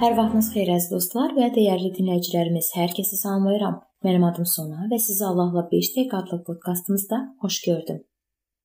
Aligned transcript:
Hər 0.00 0.14
vaxtınız 0.16 0.46
xeyir 0.54 0.70
əziz 0.72 0.92
dostlar 0.94 1.32
və 1.36 1.50
dəyərli 1.52 1.90
dinləyicilərimiz. 1.92 2.70
Hər 2.72 2.94
kəsi 2.96 3.18
salamlayıram. 3.20 3.74
Mənim 4.06 4.22
adım 4.24 4.46
Sona 4.48 4.86
və 4.88 4.96
sizi 4.96 5.26
Allahla 5.28 5.66
5 5.72 5.90
dəqiqə 5.96 6.16
adlı 6.22 6.38
podkastımızda 6.46 7.18
xoş 7.42 7.58
gördüm. 7.66 7.98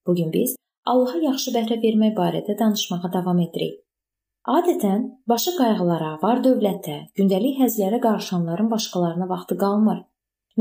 Bu 0.08 0.16
gün 0.16 0.32
biz 0.36 0.54
Allaha 0.94 1.20
yaxşı 1.26 1.52
bəhrə 1.58 1.80
vermək 1.82 2.16
barədə 2.22 2.56
danışmağa 2.62 3.12
davam 3.18 3.44
edirik. 3.48 3.76
Adətən 4.48 5.04
başı 5.28 5.58
qayğılara, 5.58 6.14
var-dövlətə, 6.24 6.98
gündəlik 7.20 7.60
həzlərə 7.66 8.00
qarışanların 8.08 8.72
başqalarına 8.72 9.28
vaxtı 9.36 9.60
qalmır. 9.66 10.02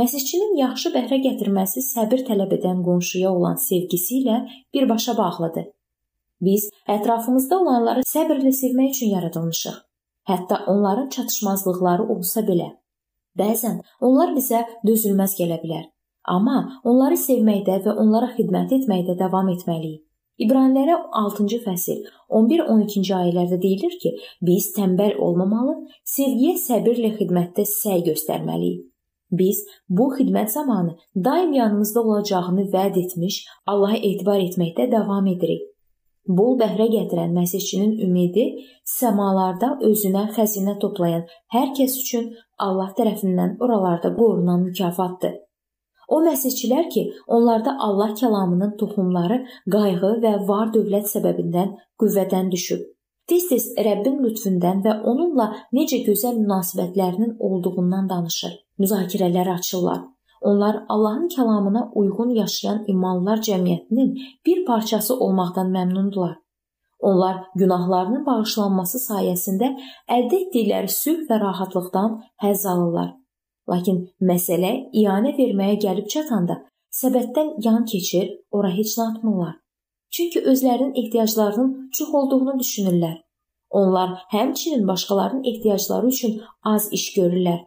Məsihçinin 0.03 0.59
yaxşı 0.65 0.95
bəhrə 0.99 1.23
gətirməsi 1.31 1.87
səbir 1.93 2.27
tələb 2.27 2.59
edən 2.59 2.83
qonşuya 2.83 3.31
olan 3.31 3.63
sevgisi 3.71 4.25
ilə 4.25 4.43
birbaşa 4.75 5.19
bağlıdır. 5.23 5.71
Biz 6.43 6.71
ətrafımızda 6.99 7.63
olanları 7.63 8.09
səbrlə 8.17 8.59
sevmək 8.65 8.97
üçün 8.99 9.19
yaradılmışıq. 9.21 9.85
Hətta 10.29 10.61
onların 10.67 11.09
çatışmazlıqları 11.17 12.09
olsa 12.15 12.41
belə. 12.49 12.71
Bəzən 13.39 13.83
onlar 14.01 14.33
bizə 14.37 14.63
dözülməz 14.87 15.35
gələ 15.41 15.59
bilər. 15.63 15.85
Amma 16.35 16.81
onları 16.85 17.19
sevməkdə 17.21 17.83
və 17.85 17.95
onlara 18.01 18.31
xidmət 18.37 18.73
etməkdə 18.79 19.19
davam 19.19 19.51
etməliyik. 19.53 20.01
İbranilərə 20.45 20.97
6-cı 21.19 21.59
fəsil 21.63 21.99
11-12-ci 22.39 23.13
ayələrdə 23.15 23.61
deyilir 23.63 23.93
ki, 24.03 24.15
biz 24.43 24.73
tənbəl 24.75 25.19
olmamalı, 25.23 25.77
sevgiyə 26.15 26.57
səbirlə 26.63 27.13
xidmətdə 27.21 27.67
səy 27.71 28.03
göstərməliyik. 28.09 28.81
Biz 29.39 29.61
bu 29.89 30.09
xidmət 30.17 30.51
zamanı 30.57 30.97
daim 31.29 31.53
yanımızda 31.53 32.03
olacağını 32.03 32.67
vəd 32.75 32.99
etmiş, 33.05 33.45
Allaha 33.67 33.97
etibar 33.97 34.41
etməkdə 34.41 34.91
davam 34.93 35.27
edirik. 35.27 35.63
Bol 36.29 36.55
bəhrə 36.61 36.87
gətirən 36.89 37.35
məsihçinin 37.37 37.99
ümidi 38.07 38.45
səmalarda 38.89 39.75
özünə 39.89 40.23
xəzinə 40.37 40.79
toplayan 40.81 41.27
hər 41.53 41.75
kəs 41.77 41.99
üçün 42.01 42.31
Allah 42.67 42.95
tərəfindən 42.99 43.59
oralarda 43.61 44.15
qorunan 44.17 44.63
mükafatdır. 44.69 45.35
O 46.09 46.21
məsihçilər 46.25 46.89
ki, 46.95 47.03
onlarda 47.27 47.77
Allah 47.81 48.15
kəlamının 48.21 48.73
toxumları 48.81 49.39
qayğı 49.75 50.15
və 50.25 50.33
var 50.49 50.73
dövlət 50.73 51.13
səbəbindən 51.13 51.77
qüvvədən 52.01 52.51
düşüb. 52.57 52.81
Tez-tez 53.29 53.71
Rəbbin 53.87 54.19
lütfündən 54.25 54.83
və 54.85 54.99
onunla 55.11 55.47
necə 55.77 56.03
gözəl 56.09 56.41
münasibətlərinin 56.41 57.37
olduğundan 57.39 58.09
danışır. 58.09 58.53
Müzakirələr 58.79 59.55
açırlar. 59.55 60.03
Onlar 60.45 60.85
Allahın 60.89 61.29
kəlamına 61.29 61.83
uyğun 61.95 62.31
yaşayan 62.37 62.85
imanlılar 62.87 63.39
cəmiyyətinin 63.49 64.11
bir 64.47 64.65
parçası 64.65 65.17
olmaqdan 65.17 65.71
məmnundular. 65.77 66.35
Onlar 67.01 67.37
günahlarının 67.55 68.27
bağışlanması 68.27 69.01
sayəsində 69.07 69.71
əldə 70.17 70.43
etdikləri 70.43 70.93
sülh 70.97 71.25
və 71.31 71.41
rahatlıqdan 71.41 72.21
həzz 72.45 72.67
alırlar. 72.75 73.11
Lakin 73.73 74.05
məsələ 74.21 74.73
iyanə 74.93 75.33
verməyə 75.41 75.81
gəlib 75.87 76.13
çatanda 76.13 76.61
səbətdən 77.01 77.55
yan 77.65 77.85
keçir, 77.93 78.31
ora 78.51 78.77
heç 78.79 78.99
nə 78.99 79.11
atmırlar. 79.11 79.55
Çünki 80.11 80.45
özlərinin 80.51 80.95
ehtiyaclarının 81.05 81.91
çox 81.99 82.15
olduğunu 82.15 82.61
düşünürlər. 82.61 83.17
Onlar 83.71 84.19
həmçinin 84.33 84.89
başqalarının 84.89 85.45
ehtiyacları 85.45 86.07
üçün 86.07 86.41
az 86.63 86.93
iş 86.93 87.15
görürlər 87.17 87.65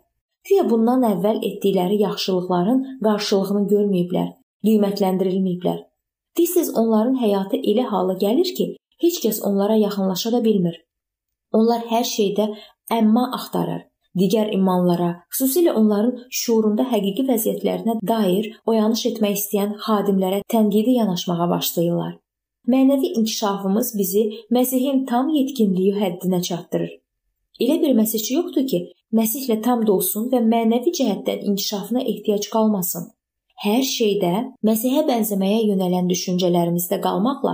Güya 0.47 0.63
bundan 0.69 1.03
əvvəl 1.03 1.41
etdikləri 1.43 1.97
yaxşılıqların 2.05 2.83
qarşılığını 3.03 3.63
görməyiblər, 3.71 4.27
qiymətləndirilməyiblər. 4.67 5.79
Tez-tez 6.39 6.69
onların 6.81 7.17
həyatı 7.19 7.59
elə 7.71 7.83
hala 7.91 8.15
gəlir 8.21 8.53
ki, 8.57 8.67
heç 9.03 9.17
kəs 9.23 9.41
onlara 9.49 9.75
yaxınlaşa 9.81 10.31
da 10.35 10.43
bilmir. 10.45 10.77
Onlar 11.57 11.83
hər 11.91 12.05
şeydə 12.07 12.47
əmma 12.99 13.25
axtarır. 13.37 13.81
Digər 14.17 14.47
imanlara, 14.55 15.09
xüsusilə 15.33 15.73
onların 15.77 16.13
şuurunda 16.41 16.87
həqiqi 16.93 17.27
vəziyyətlərinə 17.27 17.97
dair 18.11 18.47
oyanış 18.71 19.03
etmək 19.11 19.35
istəyən 19.41 19.75
xadimlərə 19.83 20.39
tənqidi 20.53 20.95
yanaşmağa 20.95 21.49
başlayırlar. 21.51 22.15
Mənəvi 22.71 23.11
inkişafımız 23.19 23.91
bizi 23.99 24.23
Məsihin 24.51 25.05
tam 25.11 25.29
yetkinliyi 25.35 25.93
həddinə 25.99 26.41
çatdırır. 26.49 26.95
Elə 27.63 27.77
bir 27.83 27.93
məsihçi 27.99 28.33
yoxdur 28.39 28.65
ki, 28.71 28.79
Məsihlə 29.15 29.61
tam 29.63 29.85
dolsun 29.87 30.25
və 30.33 30.41
mənəvi 30.43 30.91
cəhətdən 30.97 31.45
inkişafına 31.47 32.01
ehtiyac 32.11 32.49
qalmasın. 32.51 33.05
Hər 33.63 33.83
şeydə 33.87 34.31
Məsihə 34.67 35.05
bənzəməyə 35.07 35.61
yönələn 35.69 36.09
düşüncələrimizdə 36.11 36.99
qalmaqla 37.05 37.53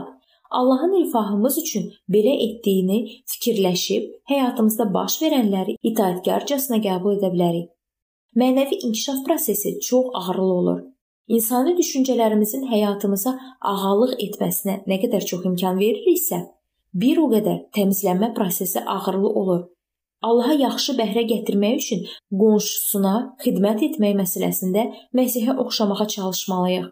Allahın 0.59 0.95
rifahımız 0.97 1.57
üçün 1.61 1.91
belə 2.15 2.33
etdiyini 2.45 2.97
fikirləşib 3.29 4.07
həyatımızda 4.31 4.87
baş 4.93 5.19
verənləri 5.21 5.75
itaatkarcasına 5.91 6.79
qəbul 6.87 7.19
edə 7.19 7.29
bilərik. 7.35 7.69
Mənəvi 8.35 8.79
inkişaf 8.87 9.21
prosesi 9.27 9.79
çox 9.79 10.09
ağrılı 10.13 10.53
olur. 10.53 10.79
İnsani 11.27 11.75
düşüncələrimizin 11.77 12.65
həyatımıza 12.71 13.35
ağalıq 13.61 14.17
etməsinə 14.25 14.79
nə 14.89 14.97
qədər 15.05 15.25
çox 15.25 15.45
imkan 15.45 15.77
veririksə, 15.77 16.41
bir 16.93 17.21
o 17.21 17.29
qədər 17.29 17.61
təmizlənmə 17.77 18.33
prosesi 18.33 18.81
ağrılı 18.97 19.29
olur 19.29 19.63
Allaha 20.23 20.53
yaxşı 20.55 20.93
bəhrə 20.99 21.25
gətirmək 21.27 21.79
üçün 21.81 22.03
qonşusuna 22.41 23.15
xidmət 23.43 23.81
etmək 23.89 24.13
məsələsində 24.21 24.85
Məsihə 25.19 25.57
oxşamağa 25.63 26.07
çalışmalıyıq. 26.15 26.85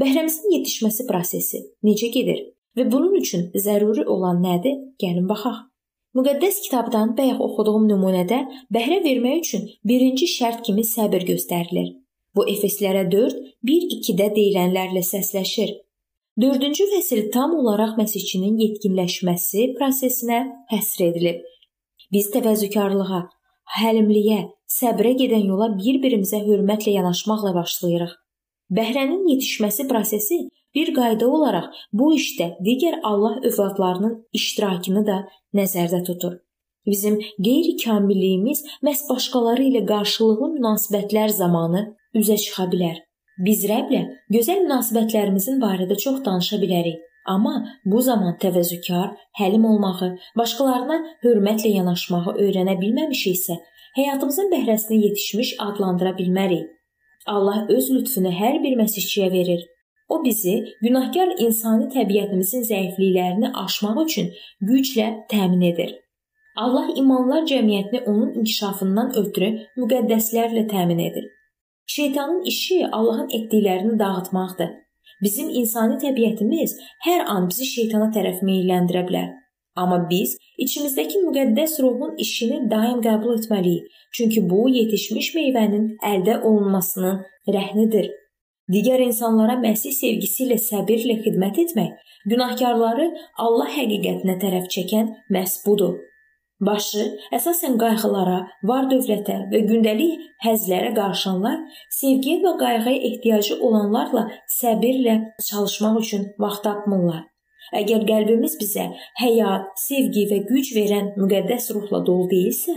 Bəhrəmizin 0.00 0.54
yetişməsi 0.56 1.06
prosesi 1.10 1.60
necə 1.84 2.08
gedir 2.14 2.40
və 2.78 2.86
bunun 2.92 3.18
üçün 3.20 3.50
zəruri 3.66 4.06
olan 4.14 4.40
nədir? 4.46 4.78
Gəlin 5.02 5.28
baxaq. 5.28 5.58
Müqəddəs 6.16 6.62
kitabdan 6.64 7.12
bayaq 7.18 7.44
oxuduğum 7.44 7.84
nümunədə 7.90 8.40
bəhrə 8.72 9.02
vermək 9.04 9.44
üçün 9.44 9.68
birinci 9.88 10.28
şərt 10.32 10.64
kimi 10.66 10.84
səbir 10.94 11.28
göstərilir. 11.28 11.92
Bu 12.36 12.48
Efeslərə 12.48 13.04
4, 13.12 13.40
1-2-də 13.68 14.32
deyilənlərlə 14.36 15.04
səsləşir. 15.12 15.76
4-cü 16.40 16.84
fəsil 16.94 17.26
tam 17.32 17.52
olaraq 17.60 17.98
məsihçinin 18.00 18.56
yetkinləşməsi 18.64 19.72
prosesinə 19.76 20.44
həsr 20.72 21.10
edilib 21.10 21.42
Biz 22.12 22.28
təvəzzükarlığa, 22.34 23.20
həlimliyə, 23.78 24.40
səbrə 24.68 25.14
gedən 25.20 25.46
yola 25.48 25.70
bir-birimizə 25.78 26.42
hörmətlə 26.46 26.96
yanaşmaqla 26.98 27.54
başlayırıq. 27.56 28.12
Bəhrənin 28.76 29.28
yetişməsi 29.32 29.86
prosesi 29.88 30.38
bir 30.74 30.92
qayda 30.96 31.28
olaraq 31.28 31.68
bu 31.92 32.12
işdə 32.16 32.48
digər 32.66 32.98
Allah 33.10 33.38
övladlarının 33.48 34.14
iştirakını 34.38 35.06
da 35.06 35.18
nəzərdə 35.58 36.02
tutur. 36.08 36.38
Bizim 36.86 37.18
qeyri-kamilliyimiz 37.46 38.64
məhz 38.86 39.02
başqaları 39.10 39.68
ilə 39.70 39.82
qarşılıqlı 39.86 40.48
münasibətlər 40.56 41.34
zamanı 41.36 41.82
üzə 42.18 42.36
çıxa 42.44 42.66
bilər. 42.72 42.96
Biz 43.46 43.64
Rəbblə 43.70 44.02
gözəl 44.34 44.64
münasibətlərimizin 44.66 45.60
barədə 45.62 45.96
çox 46.04 46.20
danışa 46.24 46.58
bilərik. 46.64 46.98
Amma 47.26 47.66
bu 47.84 48.02
zaman 48.02 48.36
təvəzzükar, 48.42 49.12
həlim 49.38 49.64
olmağı, 49.64 50.08
başqalarına 50.36 50.98
hörmətlə 51.22 51.70
yanaşmağı 51.76 52.34
öyrənə 52.44 52.74
bilməmişiksə, 52.80 53.58
həyatımızın 53.96 54.50
bəhrəsini 54.54 54.98
yetişmiş 55.06 55.54
adlandıra 55.58 56.16
bilmərik. 56.18 56.66
Allah 57.26 57.66
öz 57.70 57.90
lütfünü 57.94 58.32
hər 58.34 58.58
bir 58.62 58.74
məsihçiyə 58.80 59.30
verir. 59.32 59.62
O 60.08 60.24
bizi 60.24 60.54
günahkar 60.82 61.36
insani 61.38 61.86
təbiətimizin 61.94 62.66
zəifliklərini 62.70 63.52
aşmaq 63.64 64.02
üçün 64.04 64.32
güclə 64.70 65.06
təmin 65.30 65.62
edir. 65.70 65.94
Allah 66.56 66.90
imanlar 66.96 67.46
cəmiyyətini 67.48 68.02
onun 68.10 68.34
inkişafından 68.40 69.14
ötürü 69.22 69.52
müqəddəslərlə 69.78 70.66
təmin 70.74 70.98
edir. 70.98 71.30
Şeytanın 71.86 72.42
işi 72.42 72.86
Allahın 72.92 73.28
etdiklərini 73.28 73.98
dağıtmaqdır. 73.98 74.81
Bizim 75.22 75.50
insani 75.60 76.00
təbiətimiz 76.02 76.74
hər 77.06 77.24
an 77.34 77.46
bizi 77.50 77.68
şeytana 77.68 78.10
tərəf 78.16 78.42
meyləndirə 78.46 79.04
bilər. 79.08 79.28
Amma 79.78 79.98
biz 80.10 80.34
içimizdəki 80.64 81.20
müqəddəs 81.26 81.78
ruhun 81.84 82.16
işini 82.24 82.58
daim 82.70 82.98
qəbul 83.06 83.38
etməliyik. 83.38 83.86
Çünki 84.16 84.42
bu 84.50 84.66
yetişmiş 84.68 85.30
meyvənin 85.38 85.86
əldə 86.12 86.40
olunmasının 86.48 87.22
rəhnidir. 87.56 88.10
Digər 88.72 89.00
insanlara 89.06 89.56
Məsih 89.62 89.94
sevgisi 89.96 90.44
ilə 90.46 90.58
səbirlə 90.60 91.18
xidmət 91.24 91.58
etmək, 91.64 91.96
günahkarları 92.30 93.08
Allah 93.46 93.72
həqiqətinə 93.78 94.36
tərəf 94.42 94.68
çəkən 94.74 95.14
məhz 95.34 95.60
budur. 95.66 95.96
Başı 96.62 97.04
əsasən 97.34 97.74
qayğılara, 97.80 98.36
var-dövlətə 98.70 99.38
və 99.50 99.60
gündəlik 99.66 100.20
həzlərə 100.44 100.92
qarışanlar 100.94 101.56
sevgiyə 101.96 102.38
və 102.44 102.52
qayğıya 102.60 102.92
ehtiyacı 103.08 103.56
olanlarla 103.66 104.28
səbirlə 104.60 105.16
çalışmaq 105.48 105.98
üçün 106.04 106.28
vaxt 106.44 106.62
tapmırlar. 106.68 107.24
Əgər 107.80 108.04
qəlbimiz 108.06 108.54
bizə 108.60 108.84
həyat, 109.18 109.72
sevgi 109.86 110.28
və 110.30 110.38
güc 110.50 110.70
verən 110.76 111.10
müqəddəs 111.18 111.66
ruhla 111.74 112.02
dolu 112.06 112.28
deyilsə, 112.30 112.76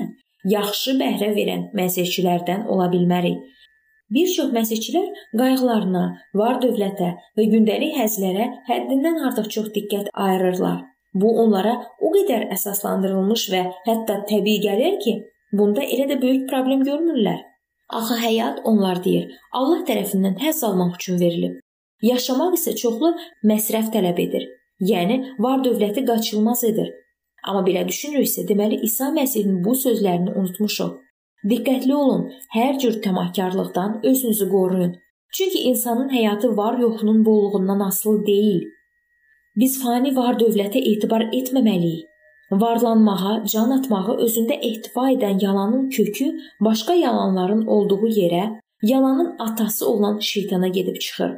yaxşı 0.56 0.98
bəhrə 1.04 1.30
verən 1.38 1.70
məsihçilərdən 1.78 2.66
ola 2.72 2.90
bilmərik. 2.94 3.38
Bir 4.16 4.34
çox 4.34 4.50
məsihçilər 4.58 5.08
qayğılarına, 5.38 6.04
var-dövlətə 6.42 7.14
və 7.38 7.48
gündəlik 7.54 7.98
həzlərə 8.02 8.50
həddindən 8.72 9.22
artıq 9.30 9.54
çox 9.60 9.72
diqqət 9.78 10.10
ayırırlar. 10.14 10.84
Bu 11.16 11.32
onlara 11.42 11.76
o 12.04 12.12
qədər 12.16 12.50
əsaslandırılmış 12.56 13.44
və 13.54 13.62
hətta 13.88 14.22
təbii 14.30 14.62
gəlir 14.66 14.98
ki, 15.04 15.14
bunda 15.56 15.84
elə 15.84 16.10
də 16.12 16.22
böyük 16.22 16.50
problem 16.50 16.84
görmürlər. 16.88 17.40
Axı 17.90 18.18
həyat 18.20 18.60
onlar 18.66 19.04
deyir, 19.06 19.30
Allah 19.54 19.86
tərəfindən 19.88 20.36
həzz 20.42 20.64
almaq 20.68 20.98
üçün 21.00 21.20
verilib. 21.22 21.62
Yaşamaq 22.04 22.58
isə 22.58 22.76
çoxlu 22.82 23.14
məsrəf 23.52 23.92
tələb 23.94 24.20
edir. 24.26 24.48
Yəni 24.92 25.22
var-dövləti 25.40 26.04
qaçılmaz 26.10 26.64
edir. 26.68 26.92
Amma 27.48 27.62
belə 27.68 27.86
düşünürüksə, 27.88 28.44
deməli 28.50 28.82
İsa 28.84 29.12
Məsihin 29.16 29.62
bu 29.64 29.76
sözlərini 29.78 30.34
unutmuşuq. 30.36 30.96
Diqqətli 31.50 31.94
olun, 31.94 32.30
hər 32.56 32.80
cür 32.82 33.00
təmahkarlıqdan 33.06 34.00
özünüzü 34.04 34.50
qoruyun. 34.50 34.96
Çünki 35.38 35.60
insanın 35.70 36.10
həyatı 36.10 36.58
var-yoxunun 36.58 37.26
bolluğundan 37.26 37.80
asılı 37.80 38.26
deyil. 38.26 38.64
Biz 39.62 39.76
fani 39.84 40.12
var-dövlətə 40.16 40.82
etibar 40.92 41.24
etməməliyik. 41.40 42.08
Varlanmağa, 42.52 43.36
can 43.52 43.72
atmağı 43.78 44.18
özündə 44.26 44.58
ehtiva 44.70 45.06
edən 45.14 45.40
yalanın 45.44 45.90
kökü 45.90 46.28
başqa 46.68 46.94
yalanların 46.94 47.66
olduğu 47.76 48.08
yerə, 48.08 48.44
yalanın 48.82 49.36
atası 49.40 49.90
olan 49.90 50.20
şeytana 50.20 50.68
gedib 50.68 51.00
çıxır. 51.06 51.32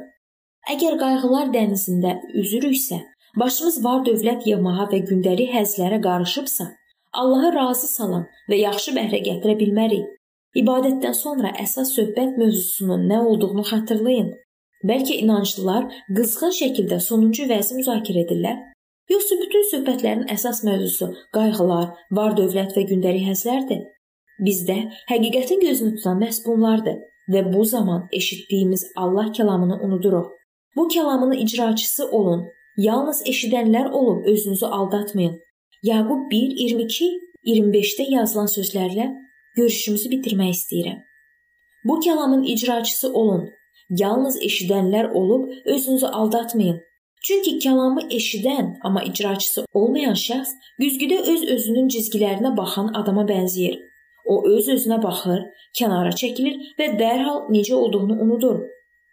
Əgər 0.74 0.98
qayğılar 1.00 1.54
dənizində 1.54 2.18
üzürüksə, 2.42 2.98
başımız 3.40 3.78
var 3.84 4.02
dövlət 4.10 4.44
yığmağa 4.50 4.90
və 4.92 5.00
gündəlik 5.08 5.54
həzlərə 5.54 6.02
qarışıbsa, 6.02 6.68
Allahı 7.12 7.54
razı 7.54 7.88
salan 7.88 8.26
və 8.50 8.58
yaxşı 8.64 8.92
bəhrə 8.98 9.22
gətirə 9.30 9.54
bilmərik. 9.62 10.04
İbadətdən 10.58 11.14
sonra 11.14 11.54
əsas 11.62 11.94
söhbət 11.96 12.36
mövzusunun 12.40 13.08
nə 13.08 13.22
olduğunu 13.30 13.64
xatırlayın. 13.70 14.34
Bəlkə 14.86 15.14
inanclılar 15.24 15.88
qızğın 16.16 16.52
şəkildə 16.62 17.00
sonuncu 17.02 17.48
vəzi 17.50 17.74
müzakirə 17.78 18.26
edirlər 18.26 18.58
Yoxsa 19.08 19.36
bütün 19.40 19.62
söhbətlərin 19.70 20.26
əsas 20.34 20.58
mövzusu 20.68 21.06
qayğılar, 21.32 21.86
var-dövlət 22.16 22.74
və 22.76 22.82
gündəlik 22.90 23.24
həzlərdir? 23.30 23.86
Bizdə 24.44 24.76
həqiqətin 25.08 25.62
gözünü 25.64 25.94
tutan 25.96 26.20
məhz 26.20 26.42
bunlardır 26.46 26.98
və 27.32 27.42
bu 27.52 27.64
zaman 27.64 28.04
eşitdiyimiz 28.18 28.84
Allah 28.96 29.32
kəlamını 29.38 29.80
unuduruq. 29.86 30.28
Bu 30.76 30.88
kəlamın 30.94 31.32
icraçısı 31.44 32.10
olun. 32.18 32.44
Yalnız 32.76 33.22
eşidənlər 33.32 33.90
olub 33.90 34.26
özünüzü 34.26 34.66
aldatmayın. 34.66 35.38
Yaqub 35.82 36.30
1:22 36.32 37.08
25-də 37.46 38.10
yazılan 38.10 38.52
sözlərlə 38.56 39.06
görüşümüzü 39.56 40.10
bitirmək 40.10 40.52
istəyirəm. 40.58 41.00
Bu 41.84 42.00
kəlamın 42.00 42.44
icraçısı 42.44 43.12
olun. 43.12 43.48
Yalnız 43.90 44.36
eşidənlər 44.42 45.12
olub 45.12 45.50
özünüzü 45.64 46.06
aldatmayın. 46.06 46.80
Çünki 47.24 47.58
kəlamı 47.58 48.02
eşidən, 48.14 48.78
amma 48.84 49.02
icraçısı 49.02 49.64
olmayan 49.74 50.14
şəxs 50.14 50.50
güzgüdə 50.80 51.18
öz-özünün 51.32 51.88
cizgilərinə 51.94 52.56
baxan 52.56 52.92
adama 52.94 53.24
bənzəyir. 53.30 53.78
O 54.24 54.44
öz-özünə 54.46 55.00
baxır, 55.02 55.40
kənara 55.78 56.12
çəkilir 56.20 56.60
və 56.78 56.90
dərhal 57.00 57.48
necə 57.54 57.74
olduğunu 57.74 58.20
unudur. 58.24 58.60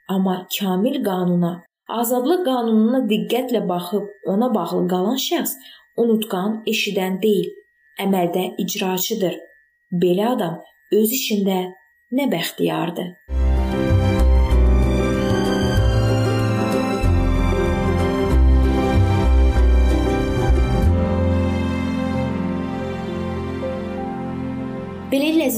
Amma 0.09 0.35
kamil 0.59 0.99
qanuna, 1.07 1.53
azadlıq 1.89 2.43
qanununa 2.45 3.01
diqqətlə 3.09 3.63
baxıb 3.69 4.11
ona 4.33 4.53
bağlı 4.53 4.83
qalan 4.91 5.17
şəxs 5.29 5.55
unutqan, 5.97 6.61
eşidən 6.67 7.21
deyil, 7.23 7.49
əməldə 8.05 8.51
icraçıdır. 8.65 9.39
Belə 10.03 10.29
adam 10.35 10.61
öz 10.99 11.17
işində 11.21 11.59
nə 12.11 12.29
bəxtiyardır. 12.35 13.15